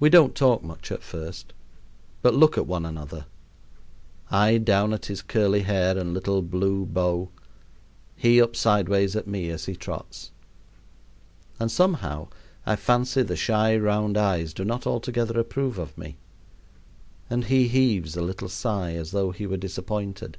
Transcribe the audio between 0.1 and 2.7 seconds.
talk much at first, but look at